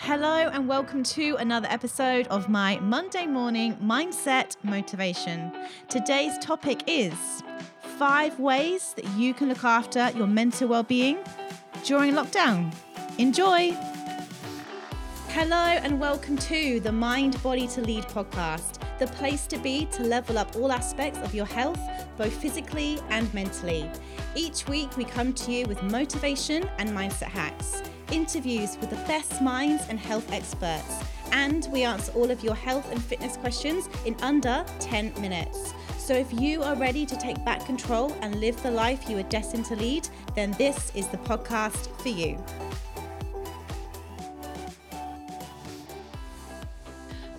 [0.00, 5.52] Hello, and welcome to another episode of my Monday morning mindset motivation.
[5.88, 7.12] Today's topic is
[7.98, 11.18] five ways that you can look after your mental well being
[11.84, 12.72] during lockdown.
[13.18, 13.72] Enjoy!
[15.30, 20.04] Hello, and welcome to the Mind Body to Lead podcast, the place to be to
[20.04, 21.80] level up all aspects of your health,
[22.16, 23.90] both physically and mentally.
[24.36, 27.82] Each week, we come to you with motivation and mindset hacks
[28.12, 31.02] interviews with the best minds and health experts.
[31.32, 35.74] And we answer all of your health and fitness questions in under 10 minutes.
[35.98, 39.24] So if you are ready to take back control and live the life you are
[39.24, 42.42] destined to lead, then this is the podcast for you.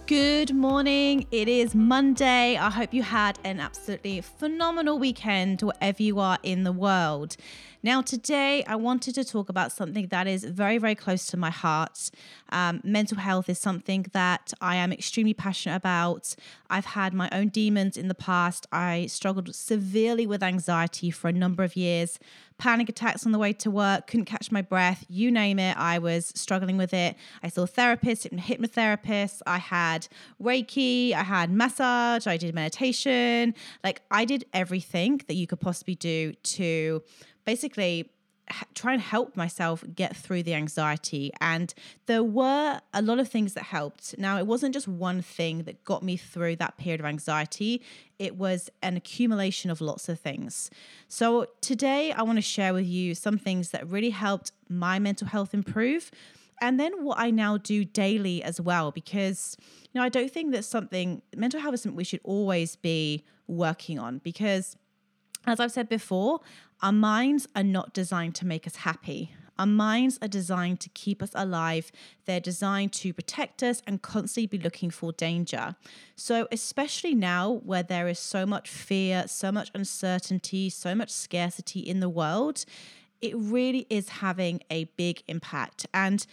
[0.10, 1.28] Good morning.
[1.30, 2.58] It is Monday.
[2.58, 7.38] I hope you had an absolutely phenomenal weekend wherever you are in the world.
[7.84, 11.52] Now, today I wanted to talk about something that is very, very close to my
[11.52, 12.10] heart.
[12.52, 16.36] Um, mental health is something that I am extremely passionate about.
[16.72, 18.66] I've had my own demons in the past.
[18.72, 22.18] I struggled severely with anxiety for a number of years,
[22.60, 25.76] panic attacks on the way to work, couldn't catch my breath, you name it.
[25.78, 27.16] I was struggling with it.
[27.42, 30.08] I saw therapists, hypnotherapists, I had
[30.42, 33.56] Reiki, I had massage, I did meditation.
[33.84, 37.02] Like I did everything that you could possibly do to
[37.46, 38.12] basically
[38.74, 41.32] try and help myself get through the anxiety.
[41.42, 41.74] And
[42.06, 44.18] there were a lot of things that helped.
[44.18, 47.82] Now, it wasn't just one thing that got me through that period of anxiety,
[48.18, 50.70] it was an accumulation of lots of things.
[51.08, 55.28] So, today I want to share with you some things that really helped my mental
[55.28, 56.12] health improve.
[56.62, 59.56] And then what I now do daily as well, because
[59.94, 63.24] you know, I don't think that something mental health is something we should always be
[63.48, 64.76] working on because
[65.46, 66.42] as I've said before,
[66.82, 69.34] our minds are not designed to make us happy.
[69.60, 71.92] Our minds are designed to keep us alive.
[72.24, 75.76] They're designed to protect us and constantly be looking for danger.
[76.16, 81.82] So, especially now where there is so much fear, so much uncertainty, so much scarcity
[81.82, 82.64] in the world,
[83.22, 85.86] it really is having a big impact.
[85.94, 86.26] And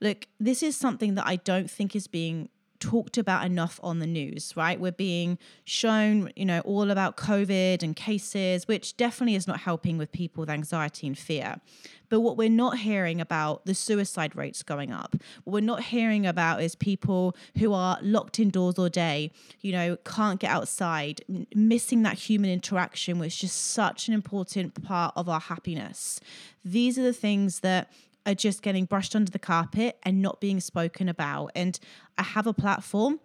[0.00, 2.48] look, this is something that I don't think is being
[2.80, 4.78] talked about enough on the news, right?
[4.78, 9.98] We're being shown, you know, all about COVID and cases, which definitely is not helping
[9.98, 11.60] with people with anxiety and fear.
[12.08, 15.16] But what we're not hearing about the suicide rates going up.
[15.44, 19.96] What we're not hearing about is people who are locked indoors all day, you know,
[20.04, 21.20] can't get outside,
[21.54, 26.20] missing that human interaction, which is just such an important part of our happiness.
[26.64, 27.90] These are the things that
[28.28, 31.50] are just getting brushed under the carpet and not being spoken about.
[31.56, 31.78] And
[32.18, 33.20] I have a platform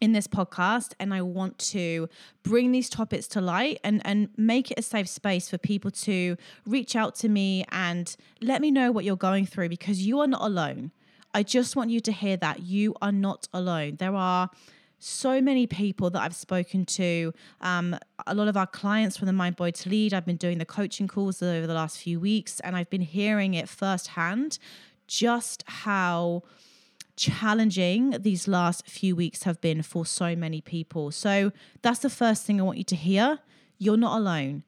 [0.00, 2.08] in this podcast and I want to
[2.42, 6.36] bring these topics to light and and make it a safe space for people to
[6.66, 10.26] reach out to me and let me know what you're going through because you are
[10.26, 10.92] not alone.
[11.34, 13.96] I just want you to hear that you are not alone.
[13.96, 14.50] There are
[14.98, 17.96] so many people that I've spoken to, um,
[18.26, 20.14] a lot of our clients from the Mind Body to Lead.
[20.14, 23.54] I've been doing the coaching calls over the last few weeks, and I've been hearing
[23.54, 24.58] it firsthand
[25.06, 26.42] just how
[27.16, 31.10] challenging these last few weeks have been for so many people.
[31.10, 31.52] So
[31.82, 33.38] that's the first thing I want you to hear.
[33.78, 34.64] You're not alone.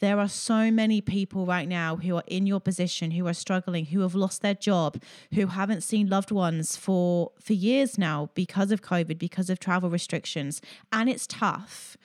[0.00, 3.86] There are so many people right now who are in your position, who are struggling,
[3.86, 5.02] who have lost their job,
[5.34, 9.88] who haven't seen loved ones for for years now because of COVID, because of travel
[9.88, 10.60] restrictions,
[10.92, 11.96] and it's tough.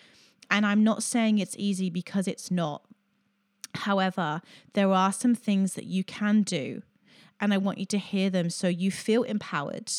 [0.50, 2.84] And I'm not saying it's easy because it's not.
[3.74, 4.42] However,
[4.74, 6.84] there are some things that you can do,
[7.40, 9.92] and I want you to hear them so you feel empowered.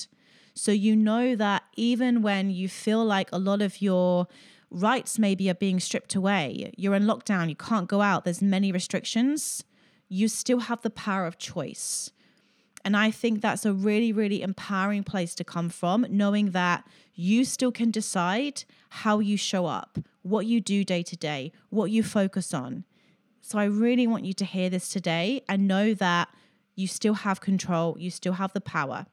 [0.54, 4.28] So you know that even when you feel like a lot of your
[4.72, 6.72] rights maybe are being stripped away.
[6.76, 9.64] You're in lockdown, you can't go out, there's many restrictions.
[10.08, 12.10] You still have the power of choice.
[12.84, 16.84] And I think that's a really, really empowering place to come from, knowing that
[17.14, 21.90] you still can decide how you show up, what you do day to day, what
[21.90, 22.84] you focus on.
[23.40, 26.28] So I really want you to hear this today and know that
[26.74, 29.06] you still have control, you still have the power.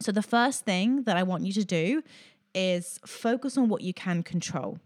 [0.00, 2.02] So the first thing that I want you to do
[2.54, 4.78] is focus on what you can control.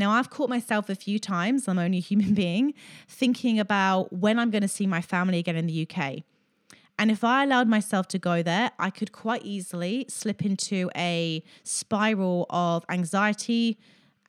[0.00, 2.72] Now, I've caught myself a few times, I'm only a human being,
[3.06, 6.22] thinking about when I'm going to see my family again in the UK.
[6.98, 11.42] And if I allowed myself to go there, I could quite easily slip into a
[11.64, 13.78] spiral of anxiety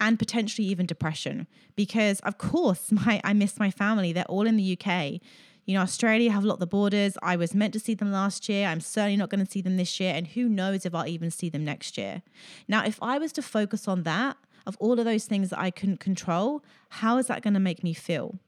[0.02, 1.48] and potentially even depression.
[1.78, 4.12] Because, of course, my, I miss my family.
[4.12, 5.22] They're all in the UK.
[5.66, 7.18] You know, Australia have locked the borders.
[7.24, 8.68] I was meant to see them last year.
[8.68, 10.14] I'm certainly not going to see them this year.
[10.14, 12.24] And who knows if I'll even see them next year.
[12.68, 14.36] Now, if I was to focus on that,
[14.66, 17.84] of all of those things that I couldn't control, how is that going to make
[17.84, 18.40] me feel?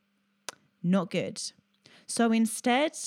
[0.82, 1.42] Not good.
[2.08, 2.98] So instead,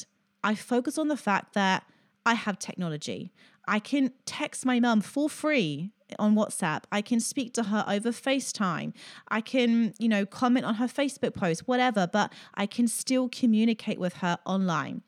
[0.42, 1.84] I focus on the fact that
[2.24, 3.32] I have technology.
[3.68, 6.84] I can text my mum for free on WhatsApp.
[6.92, 8.92] I can speak to her over FaceTime.
[9.28, 13.98] I can, you know, comment on her Facebook post, whatever, but I can still communicate
[13.98, 15.02] with her online.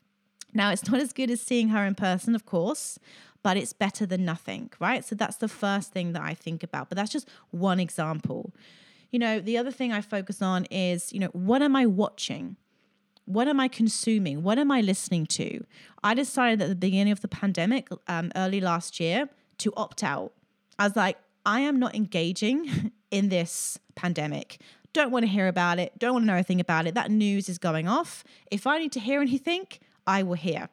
[0.54, 2.98] Now, it's not as good as seeing her in person, of course,
[3.42, 5.04] but it's better than nothing, right?
[5.04, 6.88] So that's the first thing that I think about.
[6.88, 8.52] But that's just one example.
[9.10, 12.56] You know, the other thing I focus on is, you know, what am I watching?
[13.24, 14.42] What am I consuming?
[14.42, 15.64] What am I listening to?
[16.02, 20.32] I decided at the beginning of the pandemic, um, early last year, to opt out.
[20.78, 24.60] I was like, I am not engaging in this pandemic.
[24.92, 25.98] Don't want to hear about it.
[25.98, 26.94] Don't want to know anything about it.
[26.94, 28.24] That news is going off.
[28.50, 29.66] If I need to hear anything,
[30.06, 30.70] I will hear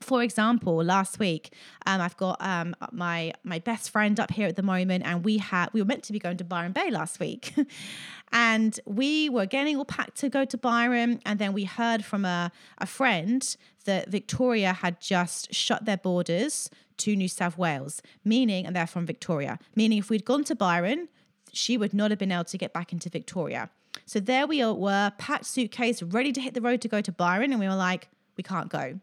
[0.00, 1.54] for example, last week,
[1.86, 5.38] um, I've got um, my my best friend up here at the moment, and we
[5.38, 7.54] had we were meant to be going to Byron Bay last week,
[8.32, 12.24] and we were getting all packed to go to Byron, and then we heard from
[12.24, 13.56] a a friend
[13.86, 19.06] that Victoria had just shut their borders to New South Wales, meaning, and they're from
[19.06, 21.08] Victoria, meaning if we'd gone to Byron,
[21.52, 23.70] she would not have been able to get back into Victoria.
[24.06, 27.52] So there we were, packed suitcase, ready to hit the road to go to Byron,
[27.52, 29.00] and we were like, we can't go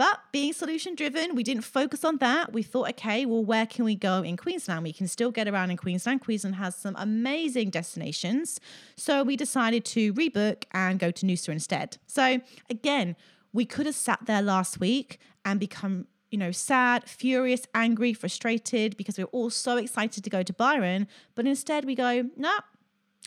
[0.00, 2.54] but being solution driven, we didn't focus on that.
[2.54, 4.82] We thought, okay, well, where can we go in Queensland?
[4.82, 6.22] We can still get around in Queensland.
[6.22, 8.60] Queensland has some amazing destinations.
[8.96, 11.98] So we decided to rebook and go to Noosa instead.
[12.06, 13.14] So again,
[13.52, 18.96] we could have sat there last week and become you know, sad, furious, angry, frustrated
[18.96, 21.08] because we are all so excited to go to Byron.
[21.34, 22.60] But instead, we go, no, nah,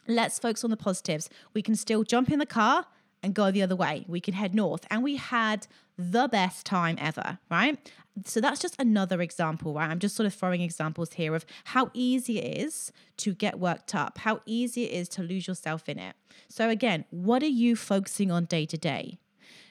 [0.07, 1.29] let's focus on the positives.
[1.53, 2.87] We can still jump in the car
[3.23, 4.05] and go the other way.
[4.07, 4.85] We can head north.
[4.91, 5.65] And we had
[5.97, 7.79] the best time ever, right?
[8.25, 9.89] So that's just another example, right?
[9.89, 13.95] I'm just sort of throwing examples here of how easy it is to get worked
[13.95, 16.15] up, how easy it is to lose yourself in it.
[16.47, 19.17] So, again, what are you focusing on day to day?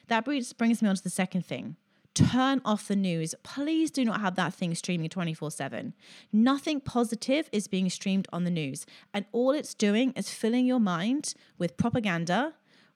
[0.07, 1.77] That brings me on to the second thing.
[2.13, 3.33] Turn off the news.
[3.41, 5.93] Please do not have that thing streaming 24 7.
[6.31, 8.85] Nothing positive is being streamed on the news.
[9.13, 12.53] And all it's doing is filling your mind with propaganda,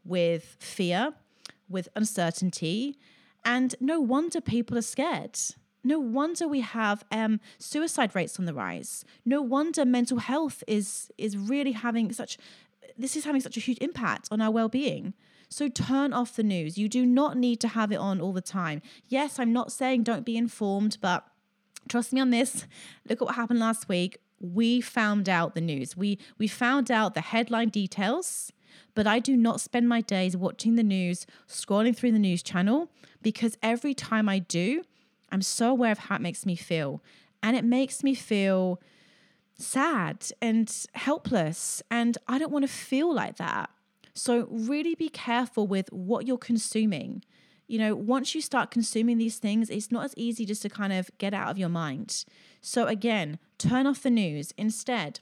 [0.08, 1.14] with fear,
[1.70, 2.98] with uncertainty.
[3.44, 5.38] And no wonder people are scared.
[5.84, 9.06] No wonder we have um, suicide rates on the rise.
[9.26, 12.38] No wonder mental health is is really having such
[12.98, 15.14] this is having such a huge impact on our well-being.
[15.50, 16.78] So turn off the news.
[16.78, 18.82] You do not need to have it on all the time.
[19.08, 21.26] Yes, I'm not saying don't be informed, but
[21.88, 22.66] trust me on this.
[23.08, 24.18] Look at what happened last week.
[24.42, 25.96] We found out the news.
[25.96, 28.52] We we found out the headline details
[28.98, 32.90] but I do not spend my days watching the news, scrolling through the news channel,
[33.22, 34.82] because every time I do,
[35.32, 37.04] I'm so aware of how it makes me feel.
[37.44, 38.82] And it makes me feel
[39.56, 41.84] sad and helpless.
[41.92, 43.70] And I don't want to feel like that.
[44.16, 47.24] So, really be careful with what you're consuming.
[47.68, 50.92] You know, once you start consuming these things, it's not as easy just to kind
[50.92, 52.26] of get out of your mind.
[52.62, 54.56] So, again, turn off the news.
[54.58, 55.20] Instead,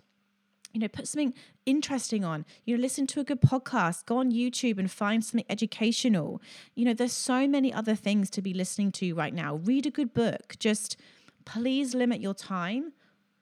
[0.72, 1.34] you know, put something
[1.66, 2.46] interesting on.
[2.66, 6.42] You know, listen to a good podcast, go on YouTube and find something educational.
[6.76, 9.56] You know, there's so many other things to be listening to right now.
[9.56, 10.56] Read a good book.
[10.60, 10.98] Just
[11.46, 12.94] please limit your time,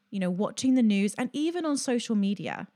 [0.09, 2.67] you know, watching the news and even on social media.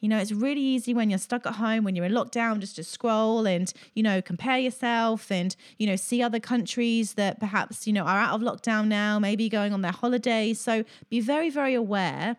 [0.00, 2.76] You know, it's really easy when you're stuck at home, when you're in lockdown, just
[2.76, 7.86] to scroll and, you know, compare yourself and, you know, see other countries that perhaps,
[7.86, 10.60] you know, are out of lockdown now, maybe going on their holidays.
[10.60, 12.36] So be very, very aware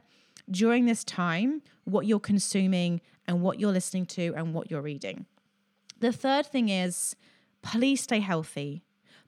[0.49, 5.25] during this time what you're consuming and what you're listening to and what you're reading.
[5.99, 7.15] The third thing is
[7.61, 8.83] please stay healthy.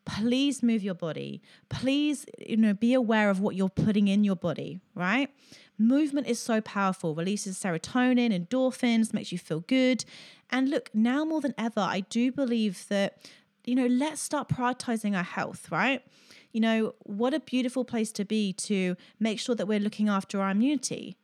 [0.05, 1.41] Please move your body.
[1.67, 5.29] Please, you know, be aware of what you're putting in your body, right?
[5.77, 10.05] Movement is so powerful, releases serotonin, endorphins, makes you feel good.
[10.49, 13.17] And look, now more than ever, I do believe that,
[13.65, 16.01] you know, let's start prioritizing our health, right?
[16.51, 20.41] You know, what a beautiful place to be to make sure that we're looking after
[20.41, 21.17] our immunity.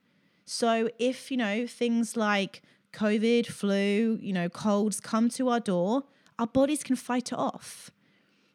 [0.46, 2.62] So if, you know, things like
[2.94, 6.03] COVID, flu, you know, colds come to our door,
[6.38, 7.92] our bodies can fight it off.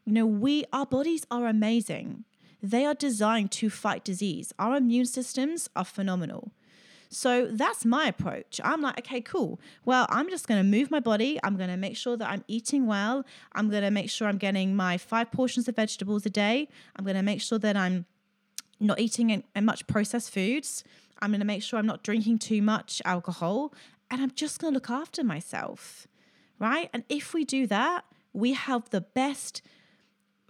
[0.04, 2.24] You know, we our bodies are amazing.
[2.62, 4.52] They are designed to fight disease.
[4.58, 6.52] Our immune systems are phenomenal.
[7.10, 8.60] So that's my approach.
[8.62, 9.58] I'm like, okay, cool.
[9.84, 11.40] Well, I'm just going to move my body.
[11.42, 13.24] I'm going to make sure that I'm eating well.
[13.52, 16.68] I'm going to make sure I'm getting my five portions of vegetables a day.
[16.96, 18.04] I'm going to make sure that I'm
[18.78, 20.84] not eating much processed foods.
[21.20, 23.72] I'm going to make sure I'm not drinking too much alcohol.
[24.10, 26.06] And I'm just going to look after myself.
[26.58, 26.90] Right.
[26.92, 29.62] And if we do that, we have the best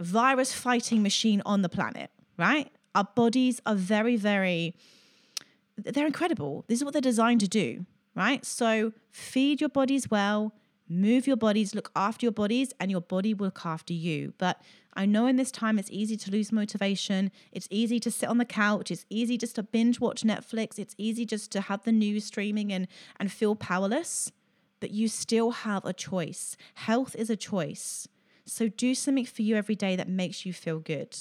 [0.01, 2.11] virus fighting machine on the planet.
[2.37, 2.71] Right.
[2.95, 4.75] Our bodies are very, very
[5.79, 6.65] they're incredible.
[6.69, 8.45] This is what they're designed to do, right?
[8.45, 10.55] So feed your bodies well,
[10.89, 14.35] move your bodies, look after your bodies, and your body will look after you.
[14.39, 14.61] But
[14.95, 17.31] I know in this time it's easy to lose motivation.
[17.53, 18.91] It's easy to sit on the couch.
[18.91, 20.79] It's easy just to binge watch Netflix.
[20.79, 22.89] It's easy just to have the news streaming and,
[23.21, 24.33] and feel powerless.
[24.81, 26.57] But you still have a choice.
[26.75, 28.09] Health is a choice.
[28.45, 31.17] So do something for you every day that makes you feel good.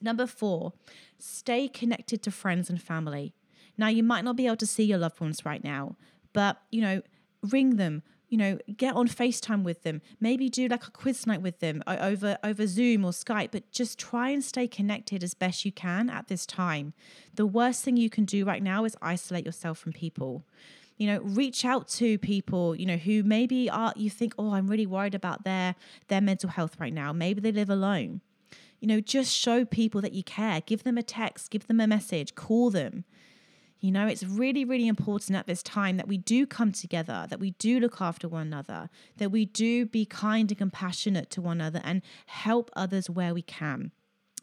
[0.00, 0.72] Number four,
[1.18, 3.34] stay connected to friends and family.
[3.78, 5.96] Now, you might not be able to see your loved ones right now,
[6.32, 7.02] but, you know,
[7.42, 11.42] ring them, you know, get on FaceTime with them, maybe do like a quiz night
[11.42, 15.34] with them uh, over over Zoom or Skype, but just try and stay connected as
[15.34, 16.94] best you can at this time.
[17.34, 20.44] The worst thing you can do right now is isolate yourself from people.
[20.96, 24.66] You know, reach out to people, you know, who maybe are you think, "Oh, I'm
[24.66, 25.74] really worried about their
[26.08, 27.12] their mental health right now.
[27.12, 28.22] Maybe they live alone."
[28.80, 30.62] You know, just show people that you care.
[30.62, 33.04] Give them a text, give them a message, call them.
[33.82, 37.40] You know, it's really, really important at this time that we do come together, that
[37.40, 41.60] we do look after one another, that we do be kind and compassionate to one
[41.60, 43.90] another and help others where we can.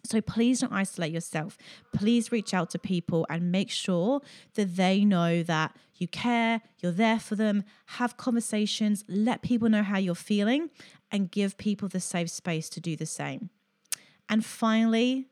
[0.03, 1.57] So please don't isolate yourself.
[1.93, 4.21] Please reach out to people and make sure
[4.55, 9.83] that they know that you care, you're there for them, have conversations, let people know
[9.83, 10.69] how you're feeling,
[11.11, 13.49] and give people the safe space to do the same.
[14.27, 15.27] And finally,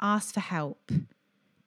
[0.00, 0.90] ask for help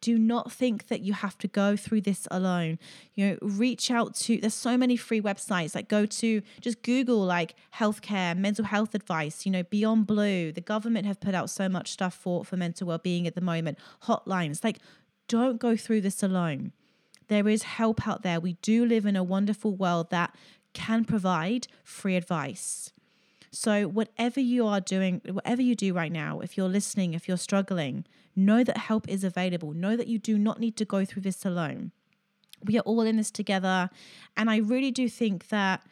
[0.02, 2.80] do not think that you have to go through this alone.
[3.16, 5.76] You know, reach out to, there's so many free websites.
[5.76, 10.52] Like go to, just Google like healthcare, mental health advice, you know, Beyond Blue.
[10.52, 13.78] The government have put out so much stuff for, for mental well-being at the moment.
[14.04, 14.64] Hotlines.
[14.64, 14.80] Like,
[15.28, 16.74] don't go through this alone.
[17.28, 18.40] There is help out there.
[18.40, 20.36] We do live in a wonderful world that
[20.74, 22.92] can provide free advice.
[23.52, 27.38] So, whatever you are doing, whatever you do right now, if you're listening, if you're
[27.38, 28.06] struggling,
[28.36, 29.74] know that help is available.
[29.74, 31.92] Know that you do not need to go through this alone.
[32.64, 33.90] We are all in this together.
[34.38, 35.84] And I really do think that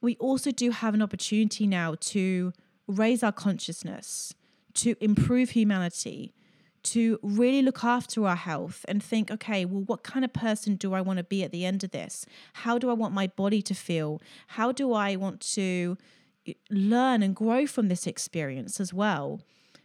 [0.00, 2.52] we also do have an opportunity now to
[2.86, 4.34] raise our consciousness,
[4.74, 6.34] to improve humanity,
[6.82, 10.94] to really look after our health and think, okay, well, what kind of person do
[10.94, 12.24] I want to be at the end of this?
[12.54, 14.20] How do I want my body to feel?
[14.48, 15.98] How do I want to
[16.46, 19.40] eh, learn and grow from this experience as well.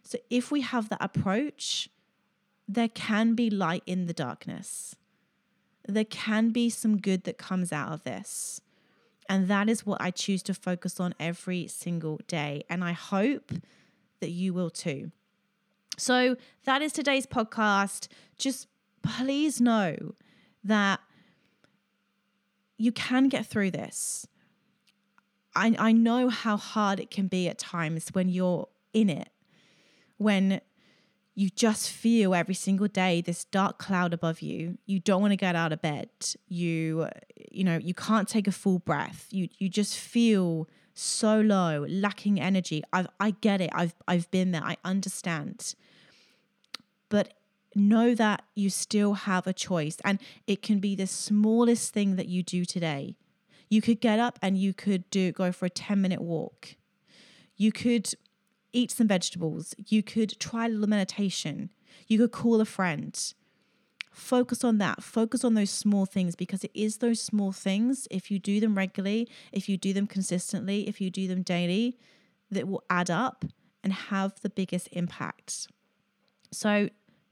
[0.06, 1.90] So, if we have that approach,
[2.68, 4.96] there can be light in the darkness.
[5.88, 8.62] There can be some good that comes out of this.
[9.28, 12.64] And that is what I choose to focus on every single day.
[12.70, 13.52] And I hope
[14.20, 15.12] that you will too.
[15.98, 18.08] So, that is today's podcast.
[18.38, 18.68] Just
[19.02, 20.14] please know
[20.64, 21.00] that
[22.78, 24.28] you can get through this.
[25.56, 29.30] I, I know how hard it can be at times when you're in it,
[30.18, 30.62] when
[31.34, 34.78] you just feel every single day this dark cloud above you.
[34.86, 36.10] You don't want to get out of bed.
[36.48, 37.10] You,
[37.52, 39.28] you know, you can't take a full breath.
[39.32, 42.84] You, you just feel so low, lacking energy.
[42.94, 43.70] I, I get it.
[43.74, 44.64] I've, I've been there.
[44.64, 45.76] I understand.
[47.10, 47.34] But
[47.76, 52.28] know that you still have a choice, and it can be the smallest thing that
[52.30, 53.18] you do today
[53.70, 56.76] you could get up and you could do go for a 10 minute walk.
[57.58, 58.14] You could
[58.76, 59.74] eat some vegetables.
[59.88, 61.70] You could try a little meditation.
[62.08, 63.18] You could call a friend.
[64.12, 65.04] Focus on that.
[65.04, 68.08] Focus on those small things because it is those small things.
[68.12, 71.98] If you do them regularly, if you do them consistently, if you do them daily,
[72.52, 73.46] that will add up
[73.84, 75.68] and have the biggest impact.
[76.52, 76.90] So,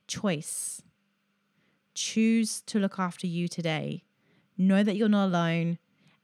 [0.08, 0.82] choice.
[1.94, 4.04] Choose to look after you today.
[4.58, 5.78] Know that you're not alone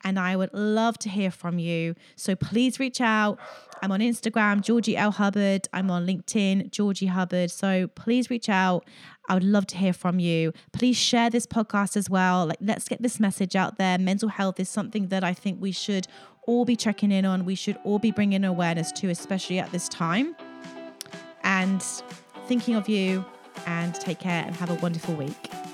[0.04, 1.96] and I would love to hear from you.
[2.16, 3.40] So please reach out.
[3.82, 5.12] I'm on Instagram, Georgie L.
[5.12, 5.68] Hubbard.
[5.74, 7.52] I'm on LinkedIn, Georgie Hubbard.
[7.52, 8.86] So please reach out.
[9.28, 10.54] I would love to hear from you.
[10.74, 12.48] Please share this podcast as well.
[12.48, 13.98] Like, let's get this message out there.
[13.98, 16.08] Mental health is something that I think we should
[16.48, 17.46] all be checking in on.
[17.46, 20.36] We should all be bringing awareness to, especially at this time.
[21.44, 21.82] And
[22.48, 23.24] thinking of you,
[23.66, 25.69] and take care and have a wonderful week.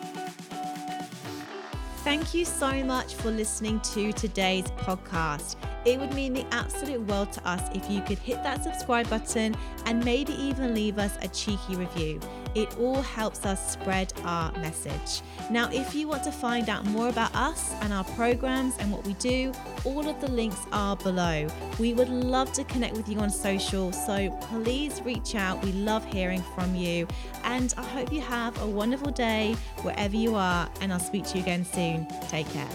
[2.16, 5.58] Thank you so much for listening to today's podcast.
[5.86, 9.56] It would mean the absolute world to us if you could hit that subscribe button
[9.86, 12.20] and maybe even leave us a cheeky review.
[12.56, 15.22] It all helps us spread our message.
[15.52, 19.06] Now, if you want to find out more about us and our programs and what
[19.06, 19.52] we do,
[19.84, 21.48] all of the links are below.
[21.80, 25.64] We would love to connect with you on social, so please reach out.
[25.64, 27.08] We love hearing from you.
[27.44, 31.38] And I hope you have a wonderful day wherever you are, and I'll speak to
[31.38, 32.08] you again soon.
[32.30, 32.70] Take care.